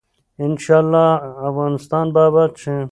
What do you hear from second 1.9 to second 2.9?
به اباد شي.